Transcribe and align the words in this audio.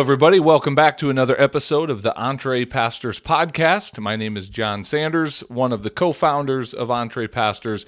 Everybody. 0.00 0.40
Welcome 0.40 0.74
back 0.74 0.98
to 0.98 1.08
another 1.08 1.40
episode 1.40 1.88
of 1.88 2.02
the 2.02 2.12
EntrePastors 2.18 3.22
Podcast. 3.22 4.00
My 4.00 4.16
name 4.16 4.36
is 4.36 4.48
Jon 4.48 4.82
Sanders, 4.82 5.40
one 5.42 5.72
of 5.72 5.84
the 5.84 5.90
co 5.90 6.12
founders 6.12 6.74
of 6.74 6.88
EntrePastors, 6.88 7.86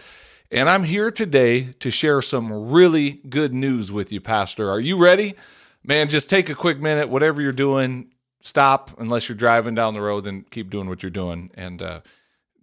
and 0.50 0.68
I'm 0.68 0.84
here 0.84 1.10
today 1.10 1.72
to 1.80 1.90
share 1.90 2.22
some 2.22 2.70
really 2.70 3.20
good 3.28 3.52
news 3.52 3.90
with 3.90 4.12
you, 4.12 4.20
Pastor. 4.20 4.70
Are 4.70 4.78
you 4.78 4.96
ready? 4.96 5.34
Man, 5.82 6.08
just 6.08 6.30
take 6.30 6.48
a 6.48 6.54
quick 6.54 6.78
minute, 6.78 7.08
whatever 7.08 7.42
you're 7.42 7.50
doing, 7.50 8.12
stop 8.40 8.92
unless 9.00 9.28
you're 9.28 9.36
driving 9.36 9.74
down 9.74 9.94
the 9.94 10.00
road 10.00 10.28
and 10.28 10.48
keep 10.50 10.70
doing 10.70 10.88
what 10.88 11.02
you're 11.02 11.10
doing 11.10 11.50
and 11.54 11.82
uh, 11.82 12.00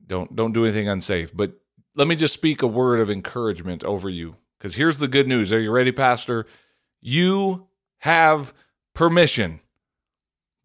don't 0.07 0.33
don't 0.35 0.53
do 0.53 0.63
anything 0.63 0.87
unsafe. 0.87 1.35
But 1.35 1.51
let 1.95 2.07
me 2.07 2.15
just 2.15 2.33
speak 2.33 2.61
a 2.61 2.67
word 2.67 3.01
of 3.01 3.11
encouragement 3.11 3.83
over 3.83 4.09
you 4.09 4.37
because 4.57 4.75
here's 4.75 4.99
the 4.99 5.09
good 5.09 5.27
news. 5.27 5.51
Are 5.51 5.59
you 5.59 5.71
ready, 5.71 5.91
Pastor? 5.91 6.45
You 7.01 7.67
have 7.99 8.53
permission. 8.93 9.59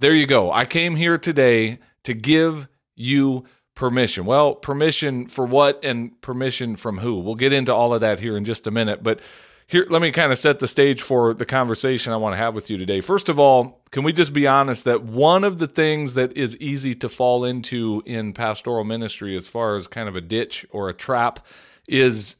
There 0.00 0.14
you 0.14 0.26
go. 0.26 0.52
I 0.52 0.64
came 0.64 0.96
here 0.96 1.18
today 1.18 1.78
to 2.04 2.14
give 2.14 2.68
you 2.94 3.44
permission. 3.74 4.24
Well, 4.24 4.54
permission 4.54 5.28
for 5.28 5.44
what 5.46 5.84
and 5.84 6.20
permission 6.20 6.76
from 6.76 6.98
who? 6.98 7.20
We'll 7.20 7.34
get 7.34 7.52
into 7.52 7.74
all 7.74 7.94
of 7.94 8.00
that 8.00 8.20
here 8.20 8.36
in 8.36 8.44
just 8.44 8.66
a 8.66 8.70
minute, 8.70 9.02
but 9.02 9.20
here 9.68 9.86
let 9.90 10.00
me 10.00 10.10
kind 10.10 10.32
of 10.32 10.38
set 10.38 10.60
the 10.60 10.66
stage 10.66 11.02
for 11.02 11.34
the 11.34 11.44
conversation 11.44 12.12
I 12.12 12.16
want 12.16 12.32
to 12.32 12.38
have 12.38 12.54
with 12.54 12.70
you 12.70 12.78
today. 12.78 13.00
First 13.02 13.28
of 13.28 13.38
all, 13.38 13.82
can 13.90 14.02
we 14.02 14.12
just 14.12 14.32
be 14.32 14.46
honest 14.46 14.84
that 14.86 15.02
one 15.04 15.44
of 15.44 15.58
the 15.58 15.66
things 15.68 16.14
that 16.14 16.36
is 16.36 16.56
easy 16.56 16.94
to 16.96 17.08
fall 17.08 17.44
into 17.44 18.02
in 18.06 18.32
pastoral 18.32 18.84
ministry 18.84 19.36
as 19.36 19.46
far 19.46 19.76
as 19.76 19.86
kind 19.86 20.08
of 20.08 20.16
a 20.16 20.22
ditch 20.22 20.66
or 20.70 20.88
a 20.88 20.94
trap 20.94 21.46
is 21.86 22.36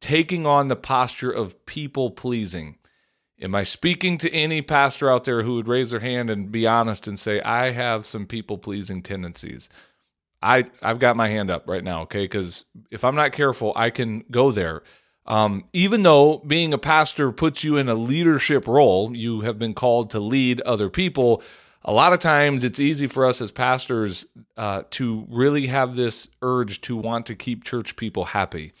taking 0.00 0.46
on 0.46 0.68
the 0.68 0.76
posture 0.76 1.30
of 1.30 1.64
people 1.66 2.10
pleasing. 2.10 2.76
Am 3.42 3.56
I 3.56 3.64
speaking 3.64 4.18
to 4.18 4.32
any 4.32 4.62
pastor 4.62 5.10
out 5.10 5.24
there 5.24 5.42
who 5.42 5.56
would 5.56 5.66
raise 5.66 5.90
their 5.90 5.98
hand 5.98 6.30
and 6.30 6.52
be 6.52 6.64
honest 6.64 7.08
and 7.08 7.18
say, 7.18 7.40
I 7.40 7.72
have 7.72 8.06
some 8.06 8.24
people 8.24 8.56
pleasing 8.56 9.02
tendencies? 9.02 9.68
I, 10.40 10.66
I've 10.80 11.00
got 11.00 11.16
my 11.16 11.28
hand 11.28 11.50
up 11.50 11.68
right 11.68 11.82
now, 11.82 12.02
okay? 12.02 12.22
Because 12.22 12.64
if 12.92 13.04
I'm 13.04 13.16
not 13.16 13.32
careful, 13.32 13.72
I 13.74 13.90
can 13.90 14.22
go 14.30 14.52
there. 14.52 14.84
Um, 15.26 15.64
even 15.72 16.04
though 16.04 16.38
being 16.38 16.72
a 16.72 16.78
pastor 16.78 17.32
puts 17.32 17.64
you 17.64 17.76
in 17.76 17.88
a 17.88 17.96
leadership 17.96 18.68
role, 18.68 19.16
you 19.16 19.40
have 19.40 19.58
been 19.58 19.74
called 19.74 20.10
to 20.10 20.20
lead 20.20 20.60
other 20.60 20.88
people. 20.88 21.42
A 21.84 21.92
lot 21.92 22.12
of 22.12 22.20
times 22.20 22.62
it's 22.62 22.78
easy 22.78 23.08
for 23.08 23.26
us 23.26 23.40
as 23.40 23.50
pastors 23.50 24.24
uh, 24.56 24.82
to 24.90 25.26
really 25.28 25.66
have 25.66 25.96
this 25.96 26.28
urge 26.42 26.80
to 26.82 26.96
want 26.96 27.26
to 27.26 27.34
keep 27.34 27.64
church 27.64 27.96
people 27.96 28.26
happy 28.26 28.72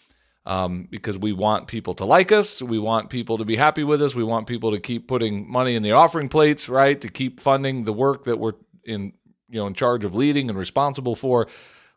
um, 0.44 0.88
because 0.90 1.16
we 1.16 1.32
want 1.32 1.68
people 1.68 1.94
to 1.94 2.04
like 2.04 2.32
us. 2.32 2.62
We 2.62 2.78
want 2.78 3.10
people 3.10 3.38
to 3.38 3.44
be 3.44 3.56
happy 3.56 3.84
with 3.84 4.02
us. 4.02 4.14
We 4.14 4.24
want 4.24 4.46
people 4.46 4.72
to 4.72 4.80
keep 4.80 5.06
putting 5.06 5.50
money 5.50 5.74
in 5.74 5.82
the 5.82 5.92
offering 5.92 6.28
plates, 6.28 6.68
right? 6.68 7.00
To 7.00 7.08
keep 7.08 7.38
funding 7.38 7.84
the 7.84 7.92
work 7.92 8.24
that 8.24 8.38
we're 8.38 8.54
in, 8.84 9.12
you 9.48 9.60
know, 9.60 9.66
in 9.66 9.74
charge 9.74 10.04
of 10.04 10.14
leading 10.14 10.48
and 10.48 10.58
responsible 10.58 11.14
for. 11.14 11.46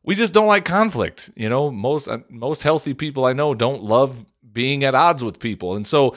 We 0.04 0.14
just 0.14 0.34
don't 0.34 0.48
like 0.48 0.66
conflict. 0.66 1.32
You 1.36 1.50
know, 1.50 1.72
most 1.72 2.08
uh, 2.08 2.20
most 2.30 2.62
healthy 2.62 2.94
people 2.94 3.26
I 3.26 3.34
know 3.34 3.56
don't 3.56 3.82
love 3.82 4.26
being 4.54 4.84
at 4.84 4.94
odds 4.94 5.24
with 5.24 5.40
people, 5.40 5.76
and 5.76 5.88
so 5.88 6.16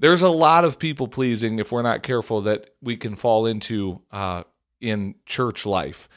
there's 0.00 0.22
a 0.22 0.28
lot 0.28 0.64
of 0.64 0.78
people 0.78 1.06
pleasing 1.06 1.58
if 1.58 1.70
we're 1.70 1.82
not 1.82 2.02
careful 2.02 2.40
that 2.42 2.70
we 2.82 2.96
can 2.96 3.14
fall 3.14 3.46
into 3.46 4.00
uh, 4.10 4.42
in 4.80 5.14
church 5.26 5.64
life, 5.64 6.08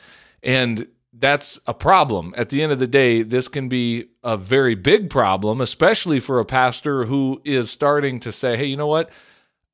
and 0.41 0.87
that's 1.13 1.59
a 1.67 1.73
problem. 1.73 2.33
At 2.37 2.49
the 2.49 2.63
end 2.63 2.71
of 2.71 2.79
the 2.79 2.87
day, 2.87 3.21
this 3.21 3.47
can 3.47 3.67
be 3.67 4.09
a 4.23 4.37
very 4.37 4.75
big 4.75 5.09
problem, 5.09 5.59
especially 5.59 6.19
for 6.19 6.39
a 6.39 6.45
pastor 6.45 7.05
who 7.05 7.41
is 7.43 7.69
starting 7.69 8.19
to 8.21 8.31
say, 8.31 8.55
hey, 8.55 8.65
you 8.65 8.77
know 8.77 8.87
what? 8.87 9.09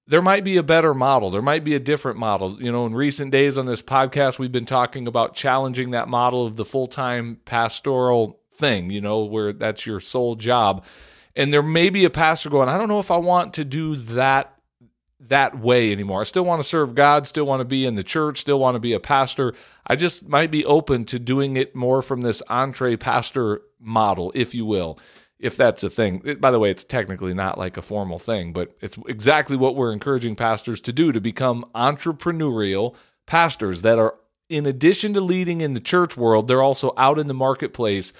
There 0.08 0.22
might 0.22 0.44
be 0.44 0.58
a 0.58 0.64
better 0.64 0.94
model. 0.94 1.30
There 1.30 1.42
might 1.42 1.64
be 1.64 1.76
a 1.76 1.80
different 1.80 2.18
model. 2.18 2.62
You 2.62 2.72
know, 2.72 2.86
in 2.86 2.96
recent 2.96 3.32
days 3.32 3.58
on 3.58 3.66
this 3.66 3.82
podcast, 3.82 4.40
we've 4.40 4.52
been 4.52 4.66
talking 4.66 5.06
about 5.06 5.36
challenging 5.36 5.92
that 5.92 6.08
model 6.08 6.46
of 6.46 6.56
the 6.56 6.66
full 6.66 6.88
time 6.88 7.40
pastoral 7.46 8.40
thing, 8.56 8.90
you 8.90 9.02
know, 9.02 9.24
where 9.24 9.54
that's 9.54 9.86
your 9.86 10.00
sole 10.00 10.36
job. 10.36 10.84
And 11.36 11.54
there 11.54 11.62
may 11.62 11.90
be 11.90 12.04
a 12.04 12.10
pastor 12.10 12.50
going, 12.50 12.70
I 12.70 12.78
don't 12.78 12.88
know 12.88 13.00
if 13.00 13.12
I 13.12 13.18
want 13.18 13.54
to 13.56 13.66
do 13.66 13.96
that 13.96 14.57
that 15.20 15.58
way 15.60 15.92
anymore. 15.92 16.22
I 16.22 16.26
still 16.26 16.46
want 16.46 16.62
to 16.62 16.68
serve 16.68 16.96
God, 16.96 17.26
still 17.28 17.46
want 17.46 17.62
to 17.62 17.66
be 17.66 17.86
in 17.86 17.96
the 17.96 18.04
church, 18.04 18.40
still 18.40 18.60
want 18.60 18.76
to 18.76 18.80
be 18.80 18.94
a 18.94 19.00
pastor. 19.00 19.54
I 19.86 19.96
just 19.96 20.28
might 20.28 20.52
be 20.52 20.64
open 20.66 21.06
to 21.06 21.20
doing 21.20 21.58
it 21.58 21.76
more 21.76 22.02
from 22.02 22.22
this 22.22 22.42
EntrePastor 22.50 23.60
model, 23.80 24.32
if 24.36 24.54
you 24.54 24.66
will, 24.66 25.00
if 25.40 25.58
that's 25.58 25.84
a 25.84 25.90
thing. 25.90 26.22
It, 26.24 26.40
by 26.40 26.52
the 26.52 26.60
way, 26.60 26.70
it's 26.70 26.84
technically 26.84 27.34
not 27.34 27.58
like 27.58 27.78
a 27.78 27.82
formal 27.82 28.20
thing, 28.20 28.54
but 28.54 28.76
it's 28.80 28.98
exactly 29.08 29.58
what 29.58 29.76
we're 29.76 29.92
encouraging 29.92 30.36
pastors 30.36 30.82
to 30.82 30.94
do 30.94 31.12
to 31.12 31.20
become 31.20 31.66
entrepreneurial 31.74 32.96
pastors 33.26 33.82
that 33.82 33.98
are, 33.98 34.16
in 34.50 34.66
addition 34.66 35.14
to 35.14 35.22
leading 35.22 35.62
in 35.62 35.74
the 35.74 35.80
church 35.80 36.16
world, 36.16 36.48
they're 36.48 36.62
also 36.62 36.94
out 36.96 37.18
in 37.18 37.28
the 37.28 37.34
marketplace 37.34 38.14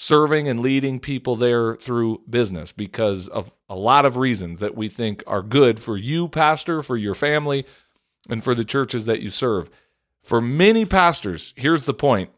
serving 0.00 0.46
and 0.46 0.60
leading 0.60 1.00
people 1.00 1.34
there 1.34 1.74
through 1.74 2.22
business 2.30 2.70
because 2.70 3.26
of 3.26 3.50
a 3.68 3.74
lot 3.74 4.06
of 4.06 4.16
reasons 4.16 4.60
that 4.60 4.76
we 4.76 4.88
think 4.88 5.24
are 5.26 5.42
good 5.42 5.80
for 5.80 5.96
you, 5.96 6.28
pastor, 6.28 6.84
for 6.84 6.96
your 6.96 7.16
family, 7.16 7.66
and 8.28 8.44
for 8.44 8.54
the 8.54 8.64
churches 8.64 9.06
that 9.06 9.20
you 9.20 9.28
serve. 9.28 9.68
For 10.22 10.40
many 10.40 10.84
pastors, 10.84 11.52
here's 11.56 11.84
the 11.84 11.94
point 11.94 12.30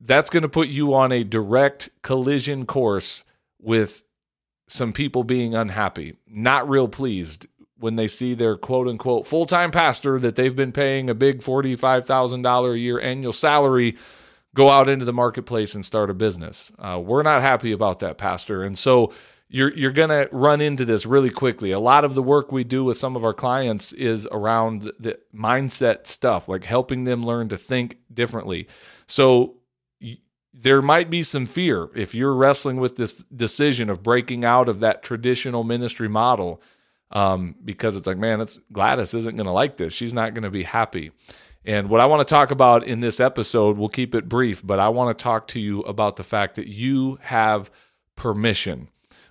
that's 0.00 0.30
going 0.30 0.44
to 0.44 0.48
put 0.48 0.68
you 0.68 0.94
on 0.94 1.10
a 1.10 1.24
direct 1.24 1.90
collision 2.02 2.66
course 2.66 3.24
with 3.60 4.04
some 4.68 4.92
people 4.92 5.24
being 5.24 5.56
unhappy, 5.56 6.14
not 6.28 6.68
real 6.68 6.86
pleased 6.86 7.48
when 7.80 7.96
they 7.96 8.06
see 8.06 8.32
their 8.32 8.56
quote 8.56 8.86
unquote 8.86 9.26
full 9.26 9.44
time 9.44 9.72
pastor 9.72 10.20
that 10.20 10.36
they've 10.36 10.54
been 10.54 10.70
paying 10.70 11.10
a 11.10 11.14
big 11.14 11.40
$45,000 11.40 12.72
a 12.72 12.78
year 12.78 13.00
annual 13.00 13.32
salary 13.32 13.96
go 14.54 14.68
out 14.68 14.88
into 14.88 15.04
the 15.04 15.12
marketplace 15.12 15.74
and 15.74 15.84
start 15.84 16.10
a 16.10 16.14
business. 16.14 16.72
Uh, 16.78 17.00
we're 17.02 17.22
not 17.22 17.42
happy 17.42 17.72
about 17.72 18.00
that, 18.00 18.18
Pastor. 18.18 18.62
And 18.62 18.78
so 18.78 19.12
you're 19.48 19.72
you're 19.74 19.92
going 19.92 20.08
to 20.08 20.28
run 20.32 20.60
into 20.60 20.84
this 20.84 21.04
really 21.04 21.30
quickly. 21.30 21.70
A 21.70 21.78
lot 21.78 22.04
of 22.04 22.14
the 22.14 22.22
work 22.22 22.50
we 22.50 22.64
do 22.64 22.84
with 22.84 22.96
some 22.96 23.16
of 23.16 23.24
our 23.24 23.34
clients 23.34 23.92
is 23.92 24.26
around 24.32 24.92
the 24.98 25.18
mindset 25.34 26.06
stuff, 26.06 26.48
like 26.48 26.64
helping 26.64 27.04
them 27.04 27.22
learn 27.22 27.48
to 27.50 27.58
think 27.58 27.98
differently. 28.12 28.66
So 29.06 29.56
there 30.54 30.82
might 30.82 31.10
be 31.10 31.22
some 31.22 31.46
fear 31.46 31.88
if 31.94 32.14
you're 32.14 32.34
wrestling 32.34 32.76
with 32.76 32.96
this 32.96 33.24
decision 33.24 33.88
of 33.88 34.02
breaking 34.02 34.44
out 34.44 34.68
of 34.68 34.80
that 34.80 35.02
traditional 35.02 35.64
ministry 35.64 36.08
model 36.08 36.62
um, 37.10 37.54
because 37.64 37.96
it's 37.96 38.06
like, 38.06 38.18
man, 38.18 38.40
it's 38.40 38.58
Gladys 38.72 39.14
isn't 39.14 39.36
going 39.36 39.46
to 39.46 39.52
like 39.52 39.76
this. 39.76 39.92
She's 39.92 40.14
not 40.14 40.34
going 40.34 40.44
to 40.44 40.50
be 40.50 40.62
happy. 40.62 41.12
And 41.64 41.88
what 41.88 42.00
I 42.00 42.06
want 42.06 42.26
to 42.26 42.32
talk 42.32 42.50
about 42.50 42.84
in 42.84 43.00
this 43.00 43.20
episode, 43.20 43.76
we'll 43.76 43.88
keep 43.88 44.14
it 44.14 44.28
brief, 44.28 44.60
but 44.64 44.80
I 44.80 44.88
want 44.88 45.16
to 45.16 45.22
talk 45.22 45.46
to 45.48 45.60
you 45.60 45.80
about 45.82 46.16
the 46.16 46.24
fact 46.24 46.56
that 46.56 46.66
you 46.66 47.18
have 47.22 47.70
permission. 48.16 48.88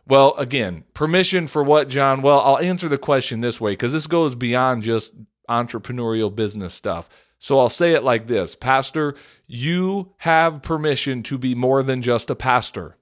Well, 0.07 0.33
again, 0.35 0.85
permission 0.93 1.47
for 1.47 1.63
what, 1.63 1.89
Jon? 1.89 2.21
Well, 2.21 2.39
I'll 2.39 2.59
answer 2.59 2.87
the 2.87 2.97
question 2.97 3.41
this 3.41 3.59
way 3.59 3.73
because 3.73 3.93
this 3.93 4.07
goes 4.07 4.35
beyond 4.35 4.83
just 4.83 5.13
entrepreneurial 5.49 6.33
business 6.33 6.73
stuff. 6.73 7.09
So 7.37 7.59
I'll 7.59 7.69
say 7.69 7.93
it 7.93 8.03
like 8.03 8.27
this 8.27 8.55
Pastor, 8.55 9.15
you 9.47 10.13
have 10.17 10.61
permission 10.61 11.23
to 11.23 11.37
be 11.37 11.53
more 11.53 11.83
than 11.83 12.01
just 12.01 12.29
a 12.29 12.35
pastor. 12.35 12.97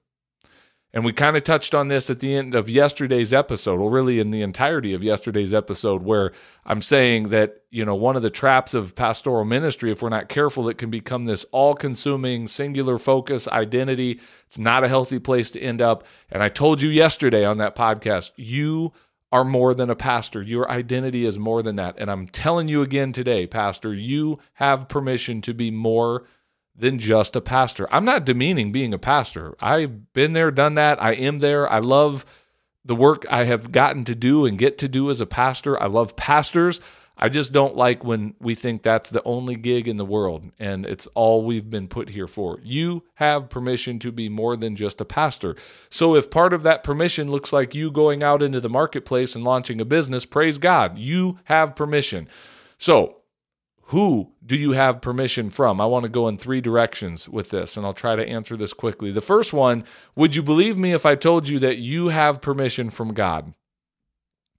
And 0.92 1.04
we 1.04 1.12
kind 1.12 1.36
of 1.36 1.44
touched 1.44 1.72
on 1.72 1.86
this 1.86 2.10
at 2.10 2.18
the 2.18 2.34
end 2.34 2.54
of 2.54 2.68
yesterday's 2.68 3.32
episode, 3.32 3.78
or 3.78 3.90
really 3.90 4.18
in 4.18 4.32
the 4.32 4.42
entirety 4.42 4.92
of 4.92 5.04
yesterday's 5.04 5.54
episode, 5.54 6.02
where 6.02 6.32
I'm 6.66 6.82
saying 6.82 7.28
that, 7.28 7.62
you 7.70 7.84
know, 7.84 7.94
one 7.94 8.16
of 8.16 8.22
the 8.22 8.30
traps 8.30 8.74
of 8.74 8.96
pastoral 8.96 9.44
ministry, 9.44 9.92
if 9.92 10.02
we're 10.02 10.08
not 10.08 10.28
careful, 10.28 10.68
it 10.68 10.78
can 10.78 10.90
become 10.90 11.26
this 11.26 11.46
all 11.52 11.74
consuming, 11.74 12.48
singular 12.48 12.98
focus 12.98 13.46
identity. 13.48 14.20
It's 14.46 14.58
not 14.58 14.82
a 14.82 14.88
healthy 14.88 15.20
place 15.20 15.52
to 15.52 15.60
end 15.60 15.80
up. 15.80 16.02
And 16.28 16.42
I 16.42 16.48
told 16.48 16.82
you 16.82 16.90
yesterday 16.90 17.44
on 17.44 17.58
that 17.58 17.76
podcast, 17.76 18.32
you 18.34 18.92
are 19.32 19.44
more 19.44 19.74
than 19.74 19.90
a 19.90 19.96
pastor. 19.96 20.42
Your 20.42 20.68
identity 20.68 21.24
is 21.24 21.38
more 21.38 21.62
than 21.62 21.76
that. 21.76 21.94
And 21.98 22.10
I'm 22.10 22.26
telling 22.26 22.66
you 22.66 22.82
again 22.82 23.12
today, 23.12 23.46
Pastor, 23.46 23.94
you 23.94 24.40
have 24.54 24.88
permission 24.88 25.40
to 25.42 25.54
be 25.54 25.70
more 25.70 26.24
than 26.74 26.98
just 26.98 27.36
a 27.36 27.40
pastor. 27.40 27.86
I'm 27.92 28.04
not 28.04 28.24
demeaning 28.24 28.72
being 28.72 28.94
a 28.94 28.98
pastor. 28.98 29.54
I've 29.60 30.12
been 30.12 30.32
there, 30.32 30.50
done 30.50 30.74
that. 30.74 31.02
I 31.02 31.12
am 31.12 31.40
there. 31.40 31.70
I 31.70 31.78
love 31.78 32.24
the 32.84 32.96
work 32.96 33.26
I 33.30 33.44
have 33.44 33.72
gotten 33.72 34.04
to 34.04 34.14
do 34.14 34.46
and 34.46 34.58
get 34.58 34.78
to 34.78 34.88
do 34.88 35.10
as 35.10 35.20
a 35.20 35.26
pastor. 35.26 35.80
I 35.80 35.86
love 35.86 36.16
pastors. 36.16 36.80
I 37.22 37.28
just 37.28 37.52
don't 37.52 37.76
like 37.76 38.02
when 38.02 38.34
we 38.40 38.54
think 38.54 38.82
that's 38.82 39.10
the 39.10 39.22
only 39.24 39.54
gig 39.54 39.86
in 39.86 39.98
the 39.98 40.06
world 40.06 40.50
and 40.58 40.86
it's 40.86 41.06
all 41.08 41.44
we've 41.44 41.68
been 41.68 41.86
put 41.86 42.08
here 42.08 42.26
for. 42.26 42.58
You 42.62 43.04
have 43.16 43.50
permission 43.50 43.98
to 43.98 44.10
be 44.10 44.30
more 44.30 44.56
than 44.56 44.74
just 44.74 45.02
a 45.02 45.04
pastor. 45.04 45.54
So 45.90 46.14
if 46.14 46.30
part 46.30 46.54
of 46.54 46.62
that 46.62 46.82
permission 46.82 47.30
looks 47.30 47.52
like 47.52 47.74
you 47.74 47.90
going 47.90 48.22
out 48.22 48.42
into 48.42 48.58
the 48.58 48.70
marketplace 48.70 49.34
and 49.34 49.44
launching 49.44 49.82
a 49.82 49.84
business, 49.84 50.24
praise 50.24 50.56
God. 50.56 50.96
You 50.96 51.38
have 51.44 51.76
permission. 51.76 52.26
So 52.78 53.19
who 53.90 54.30
do 54.44 54.56
you 54.56 54.70
have 54.72 55.00
permission 55.00 55.50
from? 55.50 55.80
I 55.80 55.86
want 55.86 56.04
to 56.04 56.08
go 56.08 56.28
in 56.28 56.36
three 56.36 56.60
directions 56.60 57.28
with 57.28 57.50
this, 57.50 57.76
and 57.76 57.84
I'll 57.84 57.92
try 57.92 58.14
to 58.14 58.24
answer 58.24 58.56
this 58.56 58.72
quickly. 58.72 59.10
The 59.10 59.20
first 59.20 59.52
one 59.52 59.84
Would 60.14 60.36
you 60.36 60.44
believe 60.44 60.78
me 60.78 60.92
if 60.92 61.04
I 61.04 61.16
told 61.16 61.48
you 61.48 61.58
that 61.58 61.78
you 61.78 62.08
have 62.08 62.40
permission 62.40 62.90
from 62.90 63.14
God? 63.14 63.52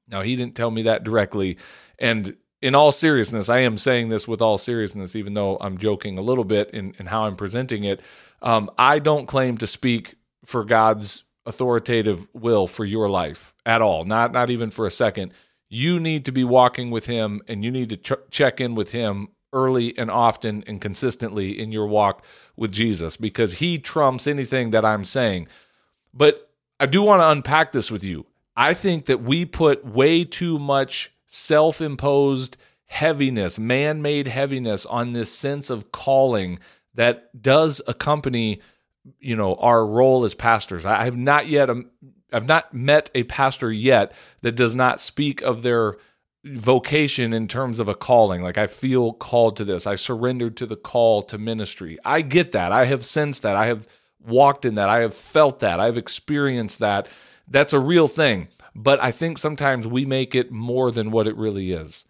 Now, 0.10 0.22
he 0.22 0.36
didn't 0.36 0.56
tell 0.56 0.70
me 0.70 0.82
that 0.84 1.06
directly. 1.06 1.58
And 1.98 2.36
in 2.62 2.76
all 2.76 2.92
seriousness, 2.92 3.48
I 3.48 3.60
am 3.60 3.78
saying 3.78 4.10
this 4.10 4.28
with 4.28 4.42
all 4.42 4.58
seriousness, 4.58 5.16
even 5.16 5.34
though 5.34 5.58
I'm 5.62 5.78
joking 5.78 6.20
a 6.20 6.22
little 6.22 6.44
bit 6.44 6.70
in, 6.72 6.94
in 7.00 7.06
how 7.06 7.26
I'm 7.26 7.38
presenting 7.38 7.86
it. 7.86 8.02
Um, 8.42 8.70
I 8.78 9.00
don't 9.00 9.28
claim 9.28 9.58
to 9.60 9.68
speak 9.68 10.16
for 10.44 10.66
God's 10.66 11.24
authoritative 11.46 12.28
will 12.34 12.68
for 12.68 12.84
your 12.84 13.10
life 13.10 13.54
at 13.66 13.82
all, 13.82 14.04
not 14.04 14.34
not 14.34 14.50
even 14.50 14.70
for 14.70 14.86
a 14.86 14.92
second. 14.92 15.32
You 15.74 16.02
need 16.02 16.26
to 16.26 16.34
be 16.34 16.44
walking 16.44 16.92
with 16.92 17.06
Him, 17.06 17.42
and 17.48 17.64
you 17.64 17.72
need 17.72 17.90
to 17.90 17.98
ch- 17.98 18.30
check 18.30 18.60
in 18.60 18.76
with 18.76 18.92
Him 18.92 19.30
early 19.54 19.98
and 19.98 20.12
often 20.12 20.66
and 20.68 20.82
consistently 20.82 21.58
in 21.58 21.72
your 21.72 21.88
walk 21.88 22.26
with 22.58 22.74
Jesus 22.74 23.16
because 23.16 23.54
He 23.54 23.80
trumps 23.80 24.28
anything 24.28 24.72
that 24.72 24.84
I'm 24.84 25.06
saying. 25.06 25.48
But 26.14 26.50
I 26.78 26.88
do 26.88 27.02
want 27.02 27.22
to 27.22 27.30
unpack 27.30 27.72
this 27.72 27.90
with 27.90 28.04
you. 28.04 28.26
I 28.58 28.74
think 28.74 29.06
that 29.06 29.24
we 29.24 29.46
put 29.46 29.86
way 29.86 30.26
too 30.26 30.60
much 30.60 31.14
self 31.28 31.80
imposed 31.80 32.58
heaviness, 32.88 33.58
man 33.58 34.02
made 34.02 34.28
heaviness 34.28 34.86
on 34.86 35.14
this 35.14 35.32
sense 35.34 35.70
of 35.70 35.94
calling 35.94 36.60
that 36.94 37.42
does 37.42 37.82
accompany 37.88 38.60
you 39.20 39.36
know 39.36 39.56
our 39.56 39.86
role 39.86 40.24
as 40.24 40.34
pastors 40.34 40.86
i 40.86 41.04
have 41.04 41.18
not 41.18 41.48
yet 41.48 41.70
um, 41.70 41.90
i've 42.32 42.48
not 42.48 42.74
met 42.74 43.10
a 43.14 43.24
pastor 43.24 43.72
yet 43.72 44.12
that 44.42 44.56
does 44.56 44.76
not 44.76 45.00
speak 45.00 45.42
of 45.42 45.64
their 45.64 45.96
vocation 46.44 47.34
in 47.34 47.48
terms 47.48 47.80
of 47.80 47.88
a 47.88 47.96
calling. 47.96 48.42
Like 48.42 48.58
i 48.58 48.68
feel 48.68 49.14
called 49.14 49.56
to 49.58 49.66
this. 49.66 49.86
I 49.86 49.96
surrendered 49.96 50.58
to 50.58 50.66
the 50.66 50.76
call 50.76 51.22
to 51.24 51.38
ministry. 51.38 51.98
I 52.04 52.22
get 52.22 52.52
that. 52.52 52.72
I 52.72 52.86
have 52.86 53.06
sensed 53.06 53.44
that. 53.44 53.56
I 53.56 53.68
have 53.68 53.88
walked 54.20 54.66
in 54.66 54.76
that. 54.76 54.90
I 54.90 55.00
have 55.00 55.16
felt 55.16 55.60
that. 55.60 55.80
I've 55.80 55.98
experienced 55.98 56.80
that. 56.80 57.08
That's 57.48 57.74
a 57.74 57.80
real 57.80 58.08
thing. 58.08 58.48
But 58.74 59.02
I 59.04 59.12
think 59.12 59.38
sometimes 59.38 59.86
we 59.86 60.06
make 60.06 60.34
it 60.34 60.52
more 60.52 60.92
than 60.92 61.12
what 61.12 61.28
it 61.28 61.36
really 61.36 61.72
is. 61.72 62.06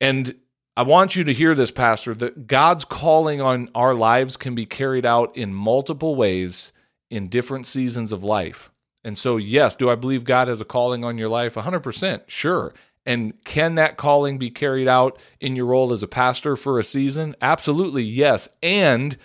And 0.00 0.36
I 0.76 0.82
want 0.82 1.16
you 1.16 1.24
to 1.24 1.32
hear 1.32 1.54
this, 1.54 1.72
Pastor, 1.72 2.14
that 2.14 2.46
God's 2.46 2.84
calling 2.84 3.40
on 3.40 3.68
our 3.74 3.94
lives 3.94 4.36
can 4.36 4.54
be 4.54 4.64
carried 4.64 5.04
out 5.04 5.36
in 5.36 5.52
multiple 5.52 6.14
ways 6.14 6.72
in 7.10 7.28
different 7.28 7.66
seasons 7.66 8.12
of 8.12 8.22
life. 8.22 8.70
And 9.04 9.16
so, 9.16 9.36
yes, 9.36 9.76
do 9.76 9.90
I 9.90 9.94
believe 9.94 10.24
God 10.24 10.48
has 10.48 10.60
a 10.60 10.64
calling 10.64 11.04
on 11.04 11.18
your 11.18 11.28
life? 11.28 11.54
100%, 11.54 12.22
sure. 12.26 12.74
And 13.06 13.42
can 13.44 13.76
that 13.76 13.96
calling 13.96 14.38
be 14.38 14.50
carried 14.50 14.88
out 14.88 15.18
in 15.40 15.56
your 15.56 15.66
role 15.66 15.92
as 15.92 16.02
a 16.02 16.08
pastor 16.08 16.56
for 16.56 16.78
a 16.78 16.84
season? 16.84 17.34
Absolutely, 17.40 18.02
yes. 18.02 18.48
And 18.62 19.16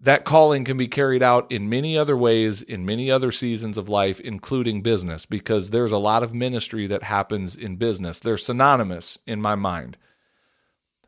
that 0.00 0.24
calling 0.24 0.64
can 0.64 0.78
be 0.78 0.88
carried 0.88 1.22
out 1.22 1.50
in 1.52 1.68
many 1.68 1.98
other 1.98 2.16
ways 2.16 2.62
in 2.62 2.86
many 2.86 3.10
other 3.10 3.30
seasons 3.30 3.76
of 3.76 3.90
life, 3.90 4.18
including 4.20 4.80
business, 4.80 5.26
because 5.26 5.70
there's 5.70 5.92
a 5.92 5.98
lot 5.98 6.22
of 6.22 6.32
ministry 6.32 6.86
that 6.86 7.02
happens 7.02 7.54
in 7.54 7.76
business. 7.76 8.18
They're 8.18 8.38
synonymous 8.38 9.18
in 9.26 9.42
my 9.42 9.54
mind. 9.54 9.98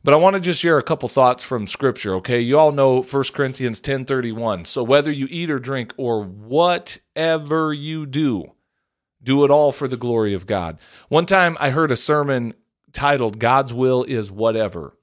But 0.04 0.14
I 0.14 0.16
want 0.16 0.34
to 0.34 0.40
just 0.40 0.60
share 0.60 0.78
a 0.78 0.82
couple 0.82 1.08
thoughts 1.08 1.44
from 1.44 1.66
scripture, 1.66 2.14
okay? 2.16 2.40
You 2.40 2.58
all 2.58 2.72
know 2.72 3.02
1 3.02 3.32
Corinthians 3.32 3.80
10:31. 3.80 4.64
So 4.64 4.82
whether 4.82 5.12
you 5.12 5.28
eat 5.30 5.50
or 5.50 5.58
drink 5.58 5.94
or 5.96 6.24
whatever 6.24 7.72
you 7.72 8.06
do, 8.06 8.52
do 9.22 9.44
it 9.44 9.50
all 9.50 9.70
for 9.70 9.86
the 9.86 9.96
glory 9.96 10.34
of 10.34 10.46
God. 10.46 10.78
One 11.08 11.26
time 11.26 11.56
I 11.60 11.70
heard 11.70 11.92
a 11.92 11.96
sermon 11.96 12.54
titled 12.92 13.38
God's 13.38 13.72
will 13.72 14.02
is 14.04 14.30
whatever. 14.30 14.96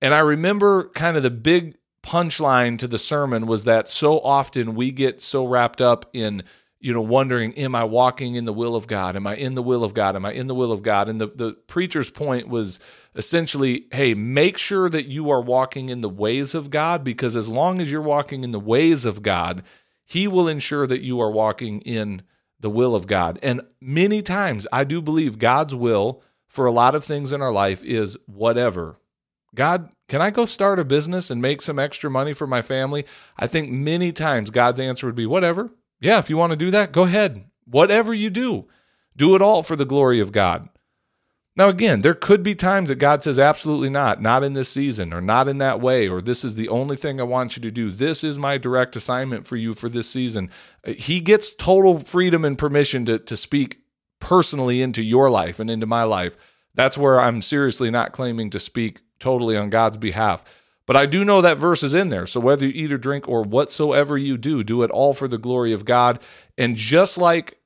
And 0.00 0.14
I 0.14 0.20
remember 0.20 0.88
kind 0.90 1.16
of 1.16 1.22
the 1.22 1.30
big 1.30 1.76
punchline 2.02 2.78
to 2.78 2.88
the 2.88 2.98
sermon 2.98 3.46
was 3.46 3.64
that 3.64 3.88
so 3.88 4.20
often 4.20 4.74
we 4.74 4.90
get 4.90 5.20
so 5.20 5.44
wrapped 5.44 5.82
up 5.82 6.08
in 6.14 6.42
you 6.80 6.92
know 6.92 7.00
wondering 7.00 7.52
am 7.54 7.74
i 7.74 7.84
walking 7.84 8.34
in 8.34 8.44
the 8.44 8.52
will 8.52 8.76
of 8.76 8.86
god? 8.86 9.16
Am 9.16 9.26
i 9.26 9.34
in 9.34 9.54
the 9.54 9.62
will 9.62 9.84
of 9.84 9.94
god? 9.94 10.16
Am 10.16 10.24
i 10.24 10.32
in 10.32 10.46
the 10.46 10.54
will 10.54 10.72
of 10.72 10.82
god? 10.82 11.08
And 11.08 11.20
the, 11.20 11.28
the 11.28 11.52
preacher's 11.66 12.10
point 12.10 12.48
was 12.48 12.78
essentially 13.14 13.86
hey 13.92 14.14
make 14.14 14.58
sure 14.58 14.88
that 14.88 15.06
you 15.06 15.30
are 15.30 15.40
walking 15.40 15.88
in 15.88 16.00
the 16.00 16.08
ways 16.08 16.54
of 16.54 16.70
god 16.70 17.02
because 17.02 17.36
as 17.36 17.48
long 17.48 17.80
as 17.80 17.90
you're 17.90 18.02
walking 18.02 18.44
in 18.44 18.52
the 18.52 18.60
ways 18.60 19.04
of 19.04 19.22
god 19.22 19.62
he 20.04 20.26
will 20.26 20.48
ensure 20.48 20.86
that 20.86 21.02
you 21.02 21.20
are 21.20 21.30
walking 21.30 21.80
in 21.82 22.22
the 22.60 22.70
will 22.70 22.94
of 22.94 23.06
god. 23.06 23.38
And 23.42 23.60
many 23.80 24.22
times 24.22 24.66
i 24.72 24.84
do 24.84 25.00
believe 25.02 25.38
god's 25.38 25.74
will 25.74 26.22
for 26.48 26.66
a 26.66 26.72
lot 26.72 26.94
of 26.94 27.04
things 27.04 27.32
in 27.32 27.42
our 27.42 27.52
life 27.52 27.84
is 27.84 28.16
whatever. 28.26 28.98
God, 29.54 29.90
can 30.08 30.20
I 30.20 30.30
go 30.30 30.46
start 30.46 30.78
a 30.78 30.84
business 30.84 31.30
and 31.30 31.40
make 31.40 31.62
some 31.62 31.78
extra 31.78 32.10
money 32.10 32.32
for 32.32 32.46
my 32.46 32.62
family? 32.62 33.06
I 33.38 33.46
think 33.46 33.70
many 33.70 34.12
times 34.12 34.50
God's 34.50 34.80
answer 34.80 35.06
would 35.06 35.14
be, 35.14 35.26
whatever. 35.26 35.70
Yeah, 36.00 36.18
if 36.18 36.30
you 36.30 36.36
want 36.36 36.50
to 36.50 36.56
do 36.56 36.70
that, 36.70 36.92
go 36.92 37.02
ahead. 37.02 37.44
Whatever 37.64 38.14
you 38.14 38.30
do, 38.30 38.66
do 39.16 39.34
it 39.34 39.42
all 39.42 39.62
for 39.62 39.76
the 39.76 39.84
glory 39.84 40.20
of 40.20 40.32
God. 40.32 40.68
Now, 41.56 41.68
again, 41.68 42.02
there 42.02 42.14
could 42.14 42.44
be 42.44 42.54
times 42.54 42.88
that 42.88 43.00
God 43.00 43.24
says, 43.24 43.36
absolutely 43.36 43.90
not, 43.90 44.22
not 44.22 44.44
in 44.44 44.52
this 44.52 44.68
season, 44.68 45.12
or 45.12 45.20
not 45.20 45.48
in 45.48 45.58
that 45.58 45.80
way, 45.80 46.06
or 46.06 46.22
this 46.22 46.44
is 46.44 46.54
the 46.54 46.68
only 46.68 46.94
thing 46.94 47.20
I 47.20 47.24
want 47.24 47.56
you 47.56 47.62
to 47.62 47.70
do. 47.72 47.90
This 47.90 48.22
is 48.22 48.38
my 48.38 48.58
direct 48.58 48.94
assignment 48.94 49.44
for 49.44 49.56
you 49.56 49.74
for 49.74 49.88
this 49.88 50.08
season. 50.08 50.50
Uh, 50.86 50.92
he 50.92 51.18
gets 51.18 51.52
total 51.52 51.98
freedom 51.98 52.44
and 52.44 52.56
permission 52.56 53.04
to, 53.06 53.18
to 53.18 53.36
speak 53.36 53.80
personally 54.20 54.80
into 54.80 55.02
your 55.02 55.30
life 55.30 55.58
and 55.58 55.68
into 55.68 55.84
my 55.84 56.04
life. 56.04 56.36
That's 56.74 56.96
where 56.96 57.20
I'm 57.20 57.42
seriously 57.42 57.90
not 57.90 58.12
claiming 58.12 58.50
to 58.50 58.60
speak 58.60 59.00
totally 59.18 59.56
on 59.56 59.68
God's 59.68 59.96
behalf. 59.96 60.44
But 60.88 60.96
I 60.96 61.04
do 61.04 61.22
know 61.22 61.42
that 61.42 61.58
verse 61.58 61.82
is 61.82 61.92
in 61.92 62.08
there. 62.08 62.26
So 62.26 62.40
whether 62.40 62.64
you 62.64 62.72
eat 62.74 62.90
or 62.94 62.96
drink 62.96 63.28
or 63.28 63.42
whatsoever 63.42 64.16
you 64.16 64.38
do, 64.38 64.64
do 64.64 64.82
it 64.82 64.90
all 64.90 65.12
for 65.12 65.28
the 65.28 65.36
glory 65.36 65.74
of 65.74 65.84
God. 65.84 66.18
And 66.56 66.76
just 66.76 67.18
like 67.18 67.58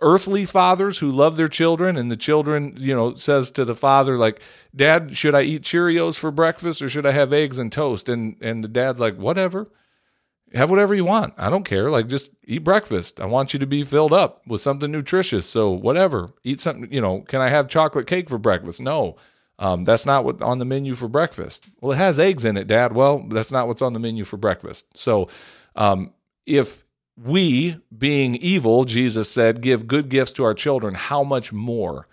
earthly 0.00 0.44
fathers 0.44 0.98
who 0.98 1.08
love 1.08 1.36
their 1.36 1.46
children 1.46 1.96
and 1.96 2.10
the 2.10 2.16
children, 2.16 2.74
you 2.76 2.92
know, 2.92 3.14
says 3.14 3.52
to 3.52 3.64
the 3.64 3.76
father 3.76 4.18
like, 4.18 4.40
"Dad, 4.74 5.16
should 5.16 5.32
I 5.32 5.42
eat 5.42 5.62
Cheerios 5.62 6.18
for 6.18 6.32
breakfast 6.32 6.82
or 6.82 6.88
should 6.88 7.06
I 7.06 7.12
have 7.12 7.32
eggs 7.32 7.60
and 7.60 7.70
toast?" 7.70 8.08
And 8.08 8.34
and 8.40 8.64
the 8.64 8.68
dad's 8.68 9.00
like, 9.00 9.16
"Whatever. 9.16 9.68
Have 10.52 10.68
whatever 10.70 10.94
you 10.94 11.04
want. 11.04 11.34
I 11.38 11.50
don't 11.50 11.64
care. 11.64 11.88
Like 11.88 12.08
just 12.08 12.30
eat 12.44 12.64
breakfast. 12.64 13.20
I 13.20 13.26
want 13.26 13.52
you 13.52 13.60
to 13.60 13.66
be 13.66 13.84
filled 13.84 14.12
up 14.12 14.42
with 14.44 14.60
something 14.60 14.90
nutritious. 14.90 15.46
So 15.46 15.70
whatever. 15.70 16.30
Eat 16.42 16.60
something, 16.60 16.92
you 16.92 17.00
know, 17.00 17.20
can 17.20 17.40
I 17.40 17.48
have 17.48 17.68
chocolate 17.68 18.08
cake 18.08 18.28
for 18.28 18.38
breakfast? 18.38 18.80
No. 18.80 19.16
Um, 19.58 19.84
that's 19.84 20.04
not 20.04 20.24
what 20.24 20.42
on 20.42 20.58
the 20.58 20.64
menu 20.64 20.94
for 20.94 21.08
breakfast. 21.08 21.66
Well, 21.80 21.92
it 21.92 21.96
has 21.96 22.18
eggs 22.18 22.44
in 22.44 22.56
it, 22.56 22.66
Dad. 22.66 22.92
Well, 22.92 23.26
that's 23.28 23.50
not 23.50 23.68
what's 23.68 23.82
on 23.82 23.94
the 23.94 23.98
menu 23.98 24.24
for 24.24 24.36
breakfast. 24.36 24.86
So, 24.94 25.28
um, 25.74 26.12
if 26.44 26.84
we, 27.16 27.80
being 27.96 28.34
evil, 28.36 28.84
Jesus 28.84 29.30
said, 29.30 29.62
give 29.62 29.86
good 29.86 30.10
gifts 30.10 30.32
to 30.32 30.44
our 30.44 30.54
children, 30.54 30.94
how 30.94 31.24
much 31.24 31.52
more 31.52 32.06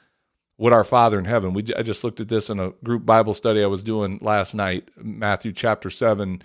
would 0.57 0.72
our 0.72 0.83
Father 0.83 1.19
in 1.19 1.26
heaven? 1.26 1.54
We 1.54 1.66
I 1.78 1.81
just 1.81 2.04
looked 2.04 2.21
at 2.21 2.30
this 2.30 2.50
in 2.50 2.59
a 2.59 2.71
group 2.83 3.06
Bible 3.06 3.33
study 3.33 3.62
I 3.62 3.68
was 3.68 3.83
doing 3.83 4.19
last 4.21 4.54
night, 4.54 4.90
Matthew 4.95 5.52
chapter 5.52 5.90
seven, 5.90 6.42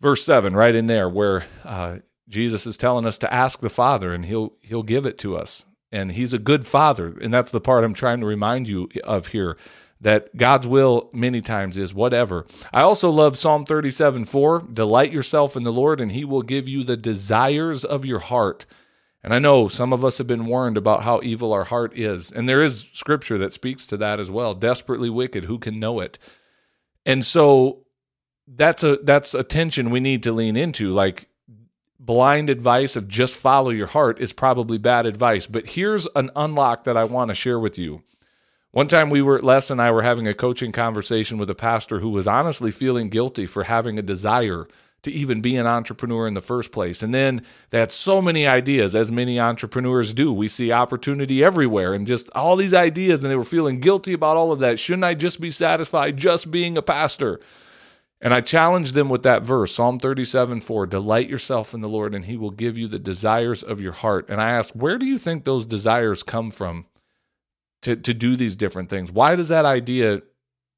verse 0.00 0.24
seven, 0.24 0.56
right 0.56 0.74
in 0.74 0.86
there, 0.86 1.08
where 1.08 1.44
uh, 1.64 1.98
Jesus 2.28 2.66
is 2.66 2.76
telling 2.76 3.04
us 3.04 3.18
to 3.18 3.32
ask 3.32 3.60
the 3.60 3.68
Father, 3.68 4.14
and 4.14 4.24
He'll 4.24 4.54
He'll 4.62 4.82
give 4.82 5.04
it 5.04 5.18
to 5.18 5.36
us. 5.36 5.64
And 5.92 6.12
He's 6.12 6.32
a 6.32 6.38
good 6.38 6.66
Father, 6.66 7.18
and 7.20 7.34
that's 7.34 7.50
the 7.50 7.60
part 7.60 7.84
I'm 7.84 7.94
trying 7.94 8.20
to 8.20 8.26
remind 8.26 8.68
you 8.68 8.88
of 9.04 9.28
here 9.28 9.58
that 10.00 10.36
God's 10.36 10.66
will 10.66 11.10
many 11.12 11.40
times 11.40 11.76
is 11.76 11.92
whatever. 11.92 12.46
I 12.72 12.82
also 12.82 13.10
love 13.10 13.36
Psalm 13.36 13.64
37 13.64 14.24
4 14.24 14.66
Delight 14.72 15.12
yourself 15.12 15.56
in 15.56 15.64
the 15.64 15.72
Lord, 15.72 16.00
and 16.00 16.12
he 16.12 16.24
will 16.24 16.42
give 16.42 16.68
you 16.68 16.84
the 16.84 16.96
desires 16.96 17.84
of 17.84 18.04
your 18.04 18.20
heart. 18.20 18.66
And 19.22 19.34
I 19.34 19.40
know 19.40 19.68
some 19.68 19.92
of 19.92 20.04
us 20.04 20.18
have 20.18 20.26
been 20.26 20.46
warned 20.46 20.76
about 20.76 21.02
how 21.02 21.20
evil 21.22 21.52
our 21.52 21.64
heart 21.64 21.98
is. 21.98 22.30
And 22.30 22.48
there 22.48 22.62
is 22.62 22.88
scripture 22.92 23.36
that 23.38 23.52
speaks 23.52 23.86
to 23.88 23.96
that 23.96 24.20
as 24.20 24.30
well. 24.30 24.54
Desperately 24.54 25.10
wicked, 25.10 25.44
who 25.44 25.58
can 25.58 25.80
know 25.80 26.00
it? 26.00 26.18
And 27.04 27.26
so 27.26 27.84
that's 28.46 28.82
a 28.82 28.98
that's 29.02 29.34
a 29.34 29.42
tension 29.42 29.90
we 29.90 30.00
need 30.00 30.22
to 30.22 30.32
lean 30.32 30.56
into. 30.56 30.90
Like 30.90 31.28
blind 31.98 32.48
advice 32.48 32.96
of 32.96 33.08
just 33.08 33.36
follow 33.36 33.70
your 33.70 33.88
heart 33.88 34.20
is 34.20 34.32
probably 34.32 34.78
bad 34.78 35.04
advice. 35.04 35.46
But 35.46 35.70
here's 35.70 36.06
an 36.14 36.30
unlock 36.36 36.84
that 36.84 36.96
I 36.96 37.04
want 37.04 37.28
to 37.28 37.34
share 37.34 37.58
with 37.58 37.78
you. 37.78 38.02
One 38.70 38.86
time 38.86 39.08
we 39.08 39.22
were, 39.22 39.40
Les 39.40 39.70
and 39.70 39.80
I 39.80 39.90
were 39.90 40.02
having 40.02 40.28
a 40.28 40.34
coaching 40.34 40.72
conversation 40.72 41.38
with 41.38 41.48
a 41.48 41.54
pastor 41.54 42.00
who 42.00 42.10
was 42.10 42.28
honestly 42.28 42.70
feeling 42.70 43.08
guilty 43.08 43.46
for 43.46 43.64
having 43.64 43.98
a 43.98 44.02
desire 44.02 44.68
to 45.02 45.10
even 45.10 45.40
be 45.40 45.56
an 45.56 45.66
entrepreneur 45.66 46.26
in 46.26 46.34
the 46.34 46.42
first 46.42 46.70
place. 46.70 47.02
And 47.02 47.14
then 47.14 47.42
they 47.70 47.78
had 47.78 47.90
so 47.90 48.20
many 48.20 48.46
ideas, 48.46 48.94
as 48.94 49.10
many 49.10 49.40
entrepreneurs 49.40 50.12
do. 50.12 50.32
We 50.32 50.48
see 50.48 50.70
opportunity 50.70 51.42
everywhere 51.42 51.94
and 51.94 52.06
just 52.06 52.28
all 52.34 52.56
these 52.56 52.74
ideas, 52.74 53.24
and 53.24 53.30
they 53.30 53.36
were 53.36 53.44
feeling 53.44 53.80
guilty 53.80 54.12
about 54.12 54.36
all 54.36 54.52
of 54.52 54.58
that. 54.58 54.78
Shouldn't 54.78 55.04
I 55.04 55.14
just 55.14 55.40
be 55.40 55.50
satisfied 55.50 56.18
just 56.18 56.50
being 56.50 56.76
a 56.76 56.82
pastor? 56.82 57.40
And 58.20 58.34
I 58.34 58.40
challenged 58.40 58.94
them 58.94 59.08
with 59.08 59.22
that 59.22 59.44
verse, 59.44 59.74
Psalm 59.74 59.98
37 59.98 60.60
4, 60.60 60.86
delight 60.86 61.28
yourself 61.28 61.72
in 61.72 61.80
the 61.80 61.88
Lord, 61.88 62.14
and 62.14 62.24
he 62.24 62.36
will 62.36 62.50
give 62.50 62.76
you 62.76 62.88
the 62.88 62.98
desires 62.98 63.62
of 63.62 63.80
your 63.80 63.92
heart. 63.92 64.28
And 64.28 64.40
I 64.42 64.50
asked, 64.50 64.74
where 64.74 64.98
do 64.98 65.06
you 65.06 65.16
think 65.18 65.44
those 65.44 65.64
desires 65.64 66.24
come 66.24 66.50
from? 66.50 66.86
To 67.82 67.96
to 67.96 68.14
do 68.14 68.36
these 68.36 68.56
different 68.56 68.90
things? 68.90 69.12
Why 69.12 69.34
does 69.36 69.48
that 69.48 69.64
idea 69.64 70.22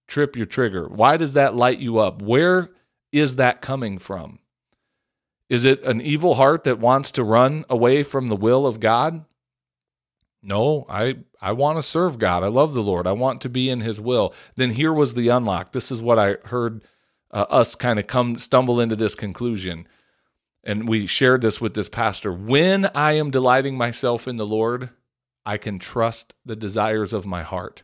trip 0.06 0.36
your 0.36 0.46
trigger? 0.46 0.88
Why 0.88 1.16
does 1.16 1.34
that 1.34 1.54
light 1.54 1.78
you 1.78 1.98
up? 1.98 2.20
Where 2.20 2.70
is 3.12 3.36
that 3.36 3.60
coming 3.62 3.98
from? 3.98 4.40
Is 5.48 5.64
it 5.64 5.82
an 5.82 6.00
evil 6.00 6.34
heart 6.34 6.64
that 6.64 6.78
wants 6.78 7.10
to 7.12 7.24
run 7.24 7.64
away 7.68 8.02
from 8.02 8.28
the 8.28 8.36
will 8.36 8.66
of 8.66 8.80
God? 8.80 9.24
No, 10.42 10.86
I 10.88 11.18
I 11.40 11.52
want 11.52 11.78
to 11.78 11.82
serve 11.82 12.18
God. 12.18 12.42
I 12.42 12.48
love 12.48 12.74
the 12.74 12.82
Lord. 12.82 13.06
I 13.06 13.12
want 13.12 13.40
to 13.42 13.48
be 13.48 13.68
in 13.68 13.80
his 13.80 14.00
will. 14.00 14.32
Then 14.56 14.70
here 14.70 14.92
was 14.92 15.14
the 15.14 15.28
unlock. 15.28 15.72
This 15.72 15.90
is 15.90 16.00
what 16.00 16.18
I 16.18 16.36
heard 16.44 16.82
uh, 17.30 17.46
us 17.50 17.74
kind 17.74 17.98
of 17.98 18.06
come 18.06 18.38
stumble 18.38 18.80
into 18.80 18.96
this 18.96 19.14
conclusion. 19.14 19.86
And 20.62 20.88
we 20.88 21.06
shared 21.06 21.40
this 21.42 21.60
with 21.60 21.74
this 21.74 21.88
pastor. 21.88 22.32
When 22.32 22.86
I 22.94 23.14
am 23.14 23.30
delighting 23.30 23.76
myself 23.76 24.28
in 24.28 24.36
the 24.36 24.46
Lord, 24.46 24.90
I 25.50 25.58
can 25.58 25.80
trust 25.80 26.36
the 26.46 26.54
desires 26.54 27.12
of 27.12 27.26
my 27.26 27.42
heart. 27.42 27.82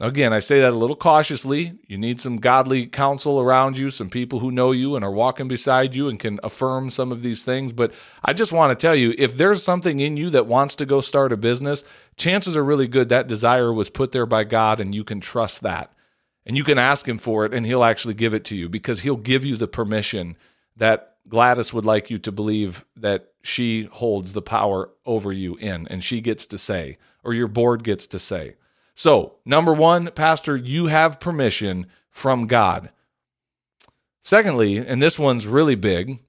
Again, 0.00 0.32
I 0.32 0.38
say 0.38 0.60
that 0.60 0.74
a 0.74 0.76
little 0.76 0.94
cautiously. 0.94 1.76
You 1.88 1.98
need 1.98 2.20
some 2.20 2.36
godly 2.36 2.86
counsel 2.86 3.40
around 3.40 3.76
you, 3.76 3.90
some 3.90 4.08
people 4.08 4.38
who 4.38 4.52
know 4.52 4.70
you 4.70 4.94
and 4.94 5.04
are 5.04 5.10
walking 5.10 5.48
beside 5.48 5.96
you 5.96 6.08
and 6.08 6.20
can 6.20 6.38
affirm 6.44 6.90
some 6.90 7.10
of 7.10 7.22
these 7.22 7.44
things. 7.44 7.72
But 7.72 7.92
I 8.24 8.32
just 8.32 8.52
want 8.52 8.70
to 8.70 8.80
tell 8.80 8.94
you 8.94 9.12
if 9.18 9.36
there's 9.36 9.60
something 9.60 9.98
in 9.98 10.16
you 10.16 10.30
that 10.30 10.46
wants 10.46 10.76
to 10.76 10.86
go 10.86 11.00
start 11.00 11.32
a 11.32 11.36
business, 11.36 11.82
chances 12.14 12.56
are 12.56 12.62
really 12.62 12.86
good 12.86 13.08
that 13.08 13.26
desire 13.26 13.72
was 13.72 13.90
put 13.90 14.12
there 14.12 14.24
by 14.24 14.44
God 14.44 14.78
and 14.78 14.94
you 14.94 15.02
can 15.02 15.18
trust 15.18 15.62
that. 15.62 15.92
And 16.46 16.56
you 16.56 16.62
can 16.62 16.78
ask 16.78 17.08
Him 17.08 17.18
for 17.18 17.44
it 17.44 17.52
and 17.52 17.66
He'll 17.66 17.82
actually 17.82 18.14
give 18.14 18.34
it 18.34 18.44
to 18.44 18.56
you 18.56 18.68
because 18.68 19.00
He'll 19.00 19.16
give 19.16 19.44
you 19.44 19.56
the 19.56 19.66
permission 19.66 20.36
that 20.76 21.16
Gladys 21.28 21.72
would 21.72 21.84
like 21.84 22.10
you 22.10 22.18
to 22.18 22.32
believe 22.32 22.84
that 22.96 23.32
she 23.42 23.84
holds 23.84 24.32
the 24.32 24.42
power 24.42 24.90
over 25.04 25.32
you 25.32 25.56
in 25.56 25.86
and 25.88 26.02
she 26.02 26.20
gets 26.20 26.46
to 26.48 26.58
say, 26.58 26.98
or 27.22 27.34
your 27.34 27.48
board 27.48 27.84
gets 27.84 28.06
to 28.08 28.18
say. 28.18 28.56
So, 28.94 29.36
number 29.44 29.72
one, 29.72 30.10
Pastor, 30.12 30.56
you 30.56 30.86
have 30.86 31.20
permission 31.20 31.86
from 32.10 32.46
God. 32.46 32.90
Secondly, 34.20 34.78
and 34.78 35.00
this 35.00 35.18
one's 35.18 35.46
really 35.46 35.76
big, 35.76 36.20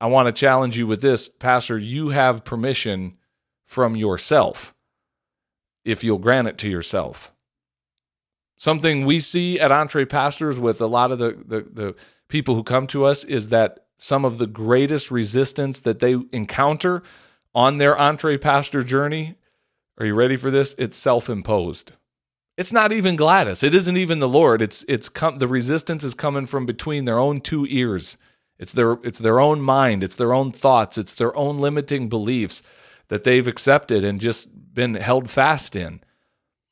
I 0.00 0.06
want 0.06 0.26
to 0.26 0.32
challenge 0.32 0.78
you 0.78 0.86
with 0.86 1.00
this, 1.00 1.28
Pastor, 1.28 1.78
you 1.78 2.10
have 2.10 2.44
permission 2.44 3.16
from 3.64 3.96
yourself 3.96 4.74
if 5.84 6.04
you'll 6.04 6.18
grant 6.18 6.48
it 6.48 6.58
to 6.58 6.68
yourself. 6.68 7.32
Something 8.56 9.04
we 9.04 9.20
see 9.20 9.60
at 9.60 9.70
EntrePastors 9.70 10.58
with 10.58 10.80
a 10.80 10.86
lot 10.86 11.12
of 11.12 11.18
the, 11.18 11.38
the, 11.44 11.60
the 11.70 11.94
people 12.28 12.54
who 12.54 12.62
come 12.62 12.86
to 12.88 13.04
us 13.04 13.24
is 13.24 13.48
that 13.48 13.85
some 13.96 14.24
of 14.24 14.38
the 14.38 14.46
greatest 14.46 15.10
resistance 15.10 15.80
that 15.80 16.00
they 16.00 16.16
encounter 16.32 17.02
on 17.54 17.78
their 17.78 17.96
EntrePastor 17.96 18.84
journey 18.86 19.36
are 19.98 20.06
you 20.06 20.14
ready 20.14 20.36
for 20.36 20.50
this? 20.50 20.74
It's 20.76 20.96
self-imposed. 20.96 21.92
It's 22.56 22.72
not 22.72 22.92
even 22.92 23.16
Gladys. 23.16 23.62
It 23.62 23.74
isn't 23.74 23.96
even 23.96 24.18
the 24.18 24.28
Lord. 24.28 24.62
It's 24.62 24.84
it's 24.88 25.08
the 25.08 25.48
resistance 25.48 26.04
is 26.04 26.14
coming 26.14 26.46
from 26.46 26.66
between 26.66 27.04
their 27.04 27.18
own 27.18 27.40
two 27.40 27.66
ears. 27.68 28.16
It's 28.58 28.72
their 28.72 28.98
it's 29.02 29.18
their 29.18 29.40
own 29.40 29.60
mind, 29.60 30.02
it's 30.02 30.16
their 30.16 30.32
own 30.32 30.52
thoughts, 30.52 30.96
it's 30.96 31.14
their 31.14 31.36
own 31.36 31.58
limiting 31.58 32.08
beliefs 32.08 32.62
that 33.08 33.24
they've 33.24 33.46
accepted 33.46 34.04
and 34.04 34.20
just 34.20 34.74
been 34.74 34.94
held 34.94 35.30
fast 35.30 35.76
in. 35.76 36.00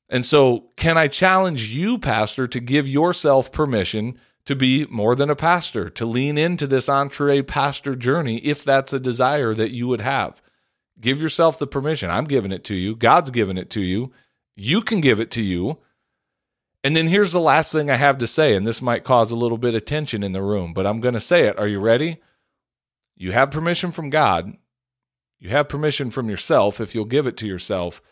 And 0.09 0.25
so, 0.25 0.67
can 0.77 0.99
I 0.99 1.09
challenge 1.09 1.71
you, 1.71 1.99
pastor, 1.99 2.47
to 2.47 2.61
give 2.61 2.87
yourself 2.87 3.53
permission 3.53 4.19
to 4.47 4.55
be 4.55 4.87
more 4.87 5.15
than 5.15 5.31
a 5.31 5.37
pastor, 5.37 5.89
to 5.91 6.07
lean 6.07 6.37
into 6.37 6.67
this 6.67 6.89
EntrePastor 6.89 7.99
journey 7.99 8.39
if 8.39 8.63
that's 8.63 8.93
a 8.93 9.01
desire 9.01 9.55
that 9.55 9.71
you 9.71 9.89
would 9.89 10.01
have? 10.01 10.43
Give 11.01 11.21
yourself 11.21 11.59
the 11.59 11.67
permission. 11.67 12.11
I'm 12.11 12.25
giving 12.25 12.53
it 12.53 12.65
to 12.65 12.75
you. 12.75 12.95
God's 12.95 13.31
given 13.31 13.59
it 13.59 13.71
to 13.71 13.81
you. 13.81 14.13
You 14.55 14.81
can 14.81 15.01
give 15.01 15.19
it 15.19 15.31
to 15.33 15.43
you. 15.43 15.79
And 16.85 16.95
then 16.95 17.09
here's 17.09 17.33
the 17.33 17.41
last 17.41 17.73
thing 17.73 17.91
I 17.91 17.97
have 17.97 18.19
to 18.19 18.27
say, 18.27 18.55
and 18.55 18.67
this 18.67 18.83
might 18.83 19.05
cause 19.05 19.31
a 19.31 19.37
little 19.37 19.59
bit 19.59 19.75
of 19.75 19.85
tension 19.87 20.23
in 20.23 20.33
the 20.33 20.43
room, 20.43 20.75
but 20.75 20.87
I'm 20.87 21.01
going 21.01 21.15
to 21.15 21.21
say 21.21 21.47
it. 21.47 21.59
Are 21.59 21.67
you 21.67 21.81
ready? 21.81 22.21
You 23.17 23.33
have 23.33 23.51
permission 23.51 23.91
from 23.91 24.11
God. 24.11 24.57
You 25.39 25.49
have 25.51 25.69
permission 25.69 26.11
from 26.11 26.29
yourself 26.29 26.81
if 26.81 26.95
you'll 26.95 27.07
give 27.07 27.27
it 27.27 27.37
to 27.39 27.47
yourself. 27.47 28.03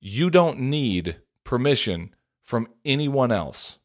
You 0.00 0.30
don't 0.30 0.60
need 0.60 1.16
permission 1.44 2.14
from 2.42 2.68
anyone 2.84 3.32
else. 3.32 3.79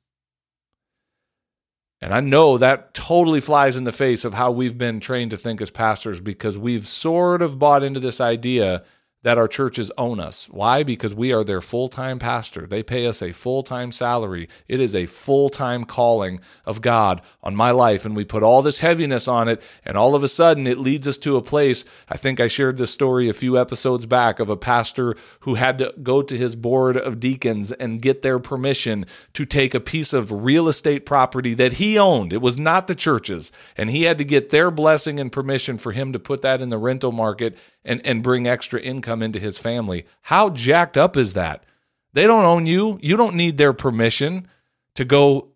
And 2.02 2.14
I 2.14 2.20
know 2.20 2.58
that 2.58 2.94
totally 2.94 3.42
flies 3.42 3.78
in 3.78 3.84
the 3.86 3.92
face 3.92 4.26
of 4.26 4.34
how 4.34 4.52
we've 4.52 4.78
been 4.78 5.00
trained 5.00 5.32
to 5.32 5.38
think 5.38 5.62
as 5.62 5.72
pastors 5.72 6.20
because 6.20 6.58
we've 6.58 6.88
sort 6.88 7.42
of 7.42 7.58
bought 7.58 7.84
into 7.84 8.00
this 8.00 8.20
idea 8.20 8.84
that 9.26 9.40
our 9.40 9.48
churches 9.48 9.92
own 9.98 10.20
us. 10.20 10.48
Why? 10.50 10.84
Because 10.84 11.16
we 11.16 11.34
are 11.34 11.44
their 11.44 11.60
full 11.60 11.90
time 11.90 12.20
pastor. 12.20 12.68
They 12.68 12.84
pay 12.84 13.08
us 13.08 13.24
a 13.24 13.32
full 13.32 13.64
time 13.64 13.92
salary. 13.92 14.48
It 14.68 14.80
is 14.80 14.94
a 14.94 15.08
full 15.08 15.50
time 15.50 15.84
calling 15.84 16.40
of 16.64 16.80
God 16.80 17.24
on 17.42 17.56
my 17.56 17.72
life. 17.72 18.06
And 18.06 18.16
we 18.16 18.24
put 18.24 18.44
all 18.44 18.62
this 18.62 18.80
heaviness 18.80 19.28
on 19.28 19.48
it. 19.48 19.64
And 19.84 19.98
all 19.98 20.14
of 20.14 20.24
a 20.24 20.28
sudden, 20.28 20.68
it 20.68 20.78
leads 20.78 21.08
us 21.08 21.18
to 21.18 21.38
a 21.38 21.42
place. 21.42 21.86
I 22.08 22.18
think 22.18 22.40
I 22.40 22.46
shared 22.46 22.78
this 22.78 22.92
story 22.92 23.28
a 23.28 23.34
few 23.34 23.58
episodes 23.58 24.06
back 24.06 24.40
of 24.40 24.48
a 24.48 24.56
pastor 24.56 25.16
who 25.40 25.56
had 25.56 25.80
to 25.80 25.92
go 26.04 26.22
to 26.22 26.38
his 26.38 26.56
board 26.56 26.96
of 26.96 27.20
deacons 27.20 27.72
and 27.72 28.04
get 28.04 28.22
their 28.22 28.38
permission 28.38 29.08
to 29.34 29.44
take 29.44 29.74
a 29.74 29.80
piece 29.80 30.14
of 30.14 30.32
real 30.32 30.68
estate 30.68 31.04
property 31.04 31.56
that 31.56 31.74
he 31.74 31.98
owned. 31.98 32.32
It 32.32 32.44
was 32.44 32.60
not 32.60 32.86
the 32.86 32.94
church's. 32.94 33.52
And 33.76 33.90
he 33.90 34.04
had 34.04 34.20
to 34.20 34.24
get 34.24 34.52
their 34.52 34.70
blessing 34.70 35.20
and 35.20 35.32
permission 35.32 35.80
for 35.80 35.94
him 35.94 36.14
to 36.14 36.20
put 36.20 36.44
that 36.44 36.62
in 36.62 36.70
the 36.70 36.78
rental 36.78 37.12
market 37.12 37.58
and, 37.86 38.02
and 38.06 38.24
bring 38.24 38.48
extra 38.48 38.82
income 38.82 39.22
into 39.22 39.40
his 39.40 39.58
family. 39.58 40.06
How 40.24 40.50
jacked 40.50 40.98
up 40.98 41.16
is 41.16 41.34
that? 41.34 41.64
They 42.12 42.24
don't 42.24 42.46
own 42.46 42.66
you. 42.66 43.00
You 43.02 43.16
don't 43.16 43.36
need 43.36 43.58
their 43.58 43.74
permission 43.74 44.48
to 44.96 45.06
go 45.06 45.50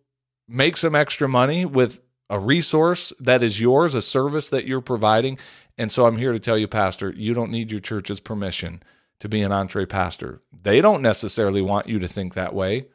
make 0.48 0.78
some 0.78 0.96
extra 0.96 1.28
money 1.28 1.66
with 1.66 2.00
a 2.30 2.40
resource 2.40 3.12
that 3.20 3.42
is 3.42 3.60
yours, 3.60 3.96
a 3.96 4.02
service 4.02 4.50
that 4.50 4.66
you're 4.66 4.82
providing. 4.82 5.40
And 5.78 5.92
so 5.92 6.06
I'm 6.06 6.18
here 6.18 6.32
to 6.32 6.40
tell 6.40 6.58
you, 6.58 6.68
Pastor, 6.68 7.12
you 7.16 7.34
don't 7.34 7.52
need 7.52 7.72
your 7.72 7.80
church's 7.80 8.20
permission 8.20 8.84
to 9.20 9.28
be 9.28 9.42
an 9.42 9.52
EntrePastor. 9.52 10.40
They 10.52 10.82
don't 10.82 11.02
necessarily 11.02 11.62
want 11.62 11.88
you 11.88 12.00
to 12.00 12.08
think 12.08 12.34
that 12.34 12.54
way. 12.54 12.88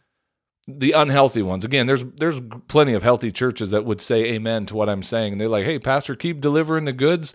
The 0.67 0.93
unhealthy 0.93 1.43
ones. 1.43 1.65
Again, 1.65 1.87
there's 1.87 2.05
there's 2.05 2.41
plenty 2.69 2.95
of 2.95 3.03
healthy 3.03 3.31
churches 3.31 3.71
that 3.73 3.85
would 3.85 4.01
say 4.01 4.25
amen 4.33 4.65
to 4.67 4.75
what 4.75 4.89
I'm 4.89 5.03
saying. 5.03 5.33
And 5.33 5.41
they're 5.41 5.49
like, 5.49 5.67
hey, 5.67 5.79
Pastor, 5.79 6.15
keep 6.15 6.41
delivering 6.41 6.87
the 6.87 6.93
goods 6.95 7.35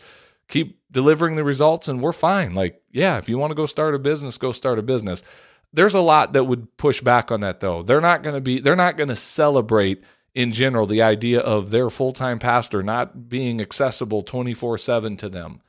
keep 0.50 0.82
delivering 0.92 1.36
the 1.36 1.44
results 1.44 1.88
and 1.88 2.02
we're 2.02 2.12
fine. 2.12 2.56
Like, 2.56 2.82
yeah, 2.92 3.18
if 3.18 3.30
you 3.30 3.38
want 3.38 3.52
to 3.52 3.56
go 3.56 3.66
start 3.66 3.96
a 3.96 4.00
business, 4.00 4.38
go 4.38 4.52
start 4.52 4.80
a 4.80 4.84
business. 4.84 5.24
There's 5.72 5.94
a 5.94 6.02
lot 6.02 6.34
that 6.34 6.46
would 6.46 6.76
push 6.78 7.00
back 7.00 7.32
on 7.32 7.42
that 7.42 7.60
though. 7.60 7.84
They're 7.84 8.02
not 8.02 8.24
going 8.24 8.36
to 8.36 8.42
be 8.42 8.60
they're 8.60 8.76
not 8.76 8.98
going 8.98 9.10
to 9.10 9.16
celebrate 9.16 10.04
in 10.34 10.52
general 10.52 10.86
the 10.86 11.02
idea 11.02 11.40
of 11.40 11.70
their 11.70 11.90
full-time 11.90 12.40
pastor 12.40 12.84
not 12.84 13.30
being 13.30 13.62
accessible 13.62 14.24
24/7 14.24 15.18
to 15.20 15.30
them. 15.30 15.62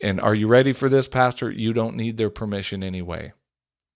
And 0.00 0.20
are 0.20 0.34
you 0.34 0.48
ready 0.48 0.72
for 0.72 0.88
this, 0.88 1.06
pastor? 1.06 1.50
You 1.50 1.72
don't 1.72 1.96
need 1.96 2.16
their 2.16 2.30
permission 2.30 2.82
anyway. 2.82 3.32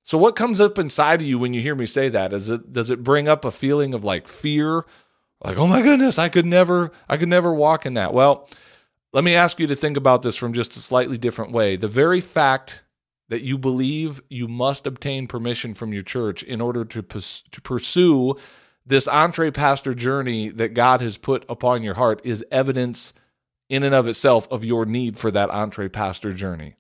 So 0.04 0.16
what 0.16 0.36
comes 0.36 0.60
up 0.60 0.78
inside 0.78 1.20
of 1.20 1.26
you 1.26 1.36
when 1.36 1.52
you 1.52 1.60
hear 1.60 1.74
me 1.74 1.86
say 1.86 2.08
that? 2.10 2.32
Is 2.32 2.48
it 2.48 2.72
does 2.72 2.90
it 2.90 3.02
bring 3.02 3.26
up 3.26 3.44
a 3.44 3.50
feeling 3.50 3.92
of 3.92 4.04
like 4.04 4.28
fear? 4.28 4.86
Like, 5.42 5.58
"Oh 5.58 5.66
my 5.66 5.82
goodness, 5.82 6.16
I 6.16 6.28
could 6.28 6.46
never 6.46 6.92
I 7.08 7.16
could 7.16 7.28
never 7.28 7.52
walk 7.52 7.86
in 7.86 7.94
that." 7.94 8.14
Well, 8.14 8.48
let 9.16 9.24
me 9.24 9.34
ask 9.34 9.58
you 9.58 9.66
to 9.66 9.74
think 9.74 9.96
about 9.96 10.20
this 10.20 10.36
from 10.36 10.52
just 10.52 10.76
a 10.76 10.78
slightly 10.78 11.16
different 11.16 11.50
way. 11.50 11.76
The 11.76 11.88
very 11.88 12.20
fact 12.20 12.82
that 13.30 13.40
you 13.40 13.56
believe 13.56 14.20
you 14.28 14.46
must 14.46 14.86
obtain 14.86 15.26
permission 15.26 15.72
from 15.72 15.94
your 15.94 16.02
church 16.02 16.42
in 16.42 16.60
order 16.60 16.84
to, 16.84 17.00
to 17.00 17.60
pursue 17.62 18.36
this 18.84 19.08
EntrePastor 19.08 19.96
journey 19.96 20.50
that 20.50 20.74
God 20.74 21.00
has 21.00 21.16
put 21.16 21.46
upon 21.48 21.82
your 21.82 21.94
heart 21.94 22.20
is 22.24 22.44
evidence 22.50 23.14
in 23.70 23.84
and 23.84 23.94
of 23.94 24.06
itself 24.06 24.46
of 24.50 24.66
your 24.66 24.84
need 24.84 25.16
for 25.16 25.30
that 25.30 25.48
EntrePastor 25.48 26.36
journey. 26.36 26.76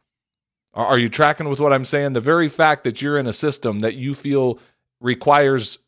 Are, 0.74 0.84
are 0.84 0.98
you 0.98 1.08
tracking 1.08 1.48
with 1.48 1.58
what 1.58 1.72
I'm 1.72 1.86
saying? 1.86 2.12
The 2.12 2.20
very 2.20 2.50
fact 2.50 2.84
that 2.84 3.00
you're 3.00 3.18
in 3.18 3.26
a 3.26 3.32
system 3.32 3.80
that 3.80 3.94
you 3.94 4.14
feel 4.14 4.58
requires 5.00 5.78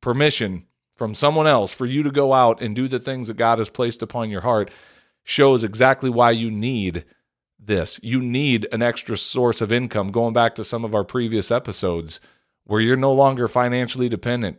permission 0.00 0.66
from 0.96 1.14
someone 1.14 1.46
else 1.46 1.72
for 1.72 1.86
you 1.86 2.02
to 2.02 2.10
go 2.10 2.32
out 2.32 2.60
and 2.60 2.74
do 2.74 2.88
the 2.88 2.98
things 2.98 3.28
that 3.28 3.36
God 3.36 3.58
has 3.58 3.70
placed 3.70 4.02
upon 4.02 4.28
your 4.28 4.40
heart 4.40 4.72
shows 5.24 5.64
exactly 5.64 6.10
why 6.10 6.30
you 6.30 6.50
need 6.50 7.04
this. 7.58 7.98
You 8.02 8.20
need 8.20 8.68
an 8.72 8.82
extra 8.82 9.16
source 9.16 9.60
of 9.60 9.72
income, 9.72 10.12
going 10.12 10.34
back 10.34 10.54
to 10.56 10.64
some 10.64 10.84
of 10.84 10.94
our 10.94 11.04
previous 11.04 11.50
episodes 11.50 12.20
where 12.64 12.80
you're 12.80 12.96
no 12.96 13.12
longer 13.12 13.48
financially 13.48 14.08
dependent. 14.08 14.58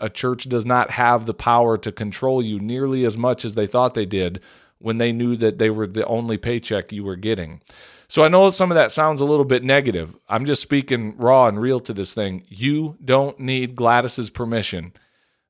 A 0.00 0.10
church 0.10 0.48
does 0.48 0.66
not 0.66 0.90
have 0.92 1.24
the 1.24 1.34
power 1.34 1.78
to 1.78 1.90
control 1.90 2.42
you 2.42 2.60
nearly 2.60 3.04
as 3.04 3.16
much 3.16 3.44
as 3.44 3.54
they 3.54 3.66
thought 3.66 3.94
they 3.94 4.06
did 4.06 4.40
when 4.78 4.98
they 4.98 5.12
knew 5.12 5.36
that 5.36 5.58
they 5.58 5.70
were 5.70 5.86
the 5.86 6.04
only 6.06 6.36
paycheck 6.36 6.92
you 6.92 7.02
were 7.04 7.16
getting. 7.16 7.62
So 8.08 8.22
I 8.22 8.28
know 8.28 8.50
some 8.50 8.70
of 8.70 8.76
that 8.76 8.92
sounds 8.92 9.20
a 9.20 9.24
little 9.24 9.44
bit 9.44 9.64
negative. 9.64 10.14
I'm 10.28 10.44
just 10.44 10.62
speaking 10.62 11.16
raw 11.16 11.48
and 11.48 11.60
real 11.60 11.80
to 11.80 11.94
this 11.94 12.14
thing. 12.14 12.44
You 12.48 12.96
don't 13.02 13.40
need 13.40 13.74
Gladys's 13.74 14.30
permission 14.30 14.92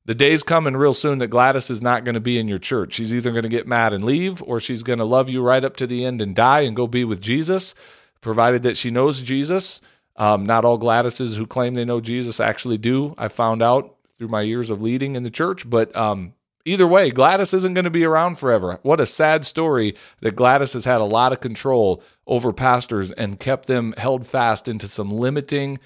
the 0.07 0.15
day's 0.15 0.41
coming 0.41 0.77
real 0.77 0.93
soon 0.93 1.19
that 1.19 1.27
Gladys 1.27 1.69
is 1.69 1.81
not 1.81 2.05
going 2.05 2.15
to 2.15 2.21
be 2.21 2.39
in 2.39 2.47
your 2.47 2.57
church. 2.57 2.93
She's 2.93 3.13
either 3.13 3.31
going 3.31 3.43
to 3.43 3.49
get 3.49 3.67
mad 3.67 3.93
and 3.93 4.05
leave, 4.05 4.41
or 4.41 4.61
she's 4.61 4.81
going 4.81 4.99
to 4.99 5.05
love 5.05 5.27
you 5.29 5.41
right 5.41 5.63
up 5.63 5.75
to 5.77 5.85
the 5.85 6.05
end 6.05 6.21
and 6.21 6.33
die 6.33 6.61
and 6.61 6.77
go 6.77 6.87
be 6.87 7.03
with 7.03 7.21
Jesus, 7.21 7.75
provided 8.21 8.63
that 8.63 8.77
she 8.77 8.89
knows 8.89 9.21
Jesus. 9.21 9.81
Um, 10.15 10.45
not 10.45 10.63
all 10.63 10.79
Gladyses 10.79 11.35
who 11.35 11.45
claim 11.45 11.73
they 11.73 11.83
know 11.83 11.99
Jesus 11.99 12.39
actually 12.39 12.77
do. 12.77 13.15
I 13.17 13.27
found 13.27 13.61
out 13.61 13.97
through 14.17 14.29
my 14.29 14.41
years 14.41 14.69
of 14.69 14.81
leading 14.81 15.15
in 15.15 15.23
the 15.23 15.29
church, 15.29 15.69
but 15.69 15.93
um, 15.93 16.33
either 16.63 16.87
way, 16.87 17.11
Gladys 17.11 17.53
isn't 17.53 17.73
going 17.73 17.83
to 17.83 17.91
be 17.91 18.05
around 18.05 18.39
forever. 18.39 18.79
What 18.83 19.01
a 19.01 19.05
sad 19.05 19.43
story 19.43 19.93
that 20.21 20.37
Gladys 20.37 20.71
has 20.71 20.85
had 20.85 21.01
a 21.01 21.05
lot 21.05 21.33
of 21.33 21.41
control 21.41 22.01
over 22.25 22.53
pastors 22.53 23.11
and 23.11 23.41
kept 23.41 23.67
them 23.67 23.93
held 23.97 24.25
fast 24.25 24.69
into 24.69 24.87
some 24.87 25.09
limiting 25.09 25.79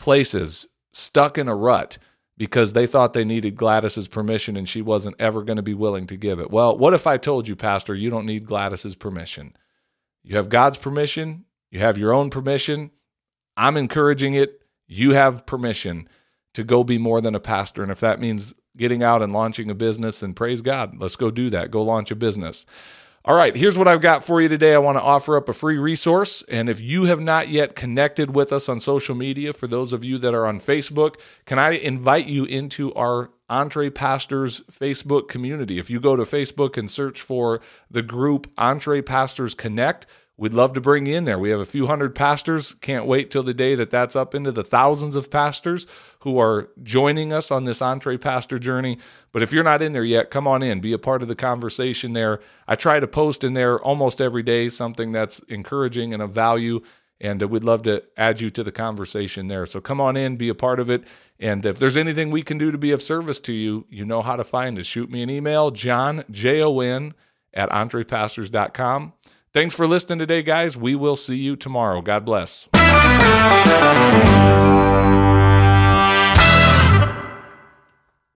places, 0.00 0.66
stuck 0.92 1.38
in 1.38 1.46
a 1.46 1.54
rut 1.54 1.98
because 2.40 2.72
they 2.72 2.86
thought 2.86 3.12
they 3.12 3.22
needed 3.22 3.54
Gladys's 3.54 4.08
permission 4.08 4.56
and 4.56 4.66
she 4.66 4.80
wasn't 4.80 5.14
ever 5.18 5.42
going 5.42 5.58
to 5.58 5.62
be 5.62 5.74
willing 5.74 6.06
to 6.06 6.16
give 6.16 6.40
it. 6.40 6.50
Well, 6.50 6.74
what 6.74 6.94
if 6.94 7.06
I 7.06 7.18
told 7.18 7.46
you, 7.46 7.54
Pastor, 7.54 7.94
you 7.94 8.08
don't 8.08 8.24
need 8.24 8.46
Gladys's 8.46 8.94
permission? 8.94 9.54
You 10.22 10.36
have 10.36 10.48
God's 10.48 10.78
permission, 10.78 11.44
you 11.70 11.80
have 11.80 11.98
your 11.98 12.14
own 12.14 12.30
permission. 12.30 12.92
I'm 13.58 13.76
encouraging 13.76 14.32
it. 14.32 14.62
You 14.86 15.12
have 15.12 15.44
permission 15.44 16.08
to 16.54 16.64
go 16.64 16.82
be 16.82 16.96
more 16.96 17.20
than 17.20 17.34
a 17.34 17.40
pastor. 17.40 17.82
And 17.82 17.92
if 17.92 18.00
that 18.00 18.20
means 18.20 18.54
getting 18.74 19.02
out 19.02 19.20
and 19.20 19.34
launching 19.34 19.70
a 19.70 19.74
business, 19.74 20.22
and 20.22 20.34
praise 20.34 20.62
God, 20.62 20.98
let's 20.98 21.16
go 21.16 21.30
do 21.30 21.50
that. 21.50 21.70
Go 21.70 21.82
launch 21.82 22.10
a 22.10 22.16
business. 22.16 22.64
All 23.30 23.36
right, 23.36 23.54
here's 23.54 23.78
what 23.78 23.86
I've 23.86 24.00
got 24.00 24.24
for 24.24 24.40
you 24.40 24.48
today. 24.48 24.74
I 24.74 24.78
want 24.78 24.98
to 24.98 25.02
offer 25.02 25.36
up 25.36 25.48
a 25.48 25.52
free 25.52 25.78
resource. 25.78 26.42
And 26.48 26.68
if 26.68 26.80
you 26.80 27.04
have 27.04 27.20
not 27.20 27.48
yet 27.48 27.76
connected 27.76 28.34
with 28.34 28.52
us 28.52 28.68
on 28.68 28.80
social 28.80 29.14
media, 29.14 29.52
for 29.52 29.68
those 29.68 29.92
of 29.92 30.04
you 30.04 30.18
that 30.18 30.34
are 30.34 30.46
on 30.46 30.58
Facebook, 30.58 31.14
can 31.46 31.56
I 31.56 31.74
invite 31.74 32.26
you 32.26 32.44
into 32.44 32.92
our 32.94 33.30
EntrePastors 33.48 34.64
Facebook 34.64 35.28
community? 35.28 35.78
If 35.78 35.88
you 35.88 36.00
go 36.00 36.16
to 36.16 36.24
Facebook 36.24 36.76
and 36.76 36.90
search 36.90 37.20
for 37.20 37.60
the 37.88 38.02
group 38.02 38.52
EntrePastors 38.56 39.56
Connect, 39.56 40.06
We'd 40.40 40.54
love 40.54 40.72
to 40.72 40.80
bring 40.80 41.04
you 41.04 41.16
in 41.16 41.26
there. 41.26 41.38
We 41.38 41.50
have 41.50 41.60
a 41.60 41.66
few 41.66 41.86
hundred 41.86 42.14
pastors. 42.14 42.72
Can't 42.80 43.04
wait 43.04 43.30
till 43.30 43.42
the 43.42 43.52
day 43.52 43.74
that 43.74 43.90
that's 43.90 44.16
up 44.16 44.34
into 44.34 44.50
the 44.50 44.64
thousands 44.64 45.14
of 45.14 45.30
pastors 45.30 45.86
who 46.20 46.38
are 46.38 46.68
joining 46.82 47.32
us 47.32 47.50
on 47.50 47.64
this 47.64 47.80
EntrePastor 47.80 48.60
journey. 48.60 48.98
But 49.32 49.42
if 49.42 49.52
you're 49.52 49.64
not 49.64 49.82
in 49.82 49.92
there 49.92 50.04
yet, 50.04 50.30
come 50.30 50.46
on 50.46 50.62
in, 50.62 50.80
be 50.80 50.92
a 50.92 50.98
part 50.98 51.22
of 51.22 51.28
the 51.28 51.34
conversation 51.34 52.12
there. 52.12 52.40
I 52.68 52.74
try 52.74 53.00
to 53.00 53.06
post 53.06 53.42
in 53.42 53.54
there 53.54 53.80
almost 53.80 54.20
every 54.20 54.42
day 54.42 54.68
something 54.68 55.12
that's 55.12 55.38
encouraging 55.48 56.12
and 56.12 56.22
of 56.22 56.32
value, 56.32 56.82
and 57.20 57.42
uh, 57.42 57.48
we'd 57.48 57.64
love 57.64 57.82
to 57.84 58.02
add 58.16 58.40
you 58.40 58.50
to 58.50 58.62
the 58.62 58.72
conversation 58.72 59.48
there. 59.48 59.64
So 59.66 59.80
come 59.80 60.00
on 60.00 60.16
in, 60.16 60.36
be 60.36 60.48
a 60.50 60.54
part 60.54 60.78
of 60.78 60.90
it. 60.90 61.04
And 61.38 61.64
if 61.64 61.78
there's 61.78 61.96
anything 61.96 62.30
we 62.30 62.42
can 62.42 62.58
do 62.58 62.70
to 62.70 62.78
be 62.78 62.92
of 62.92 63.00
service 63.02 63.40
to 63.40 63.52
you, 63.54 63.86
you 63.88 64.04
know 64.04 64.20
how 64.20 64.36
to 64.36 64.44
find 64.44 64.78
us. 64.78 64.84
Shoot 64.84 65.10
me 65.10 65.22
an 65.22 65.30
email, 65.30 65.70
Jon, 65.70 66.24
J 66.30 66.60
O 66.60 66.80
N, 66.80 67.14
at 67.54 67.70
entrepastors.com. 67.70 69.14
Thanks 69.52 69.74
for 69.74 69.86
listening 69.86 70.18
today, 70.20 70.42
guys. 70.42 70.76
We 70.76 70.94
will 70.94 71.16
see 71.16 71.36
you 71.36 71.56
tomorrow. 71.56 72.02
God 72.02 72.24
bless. 72.26 72.68